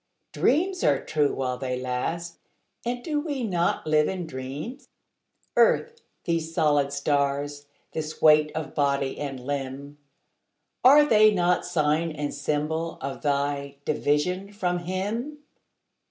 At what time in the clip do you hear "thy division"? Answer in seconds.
13.21-14.51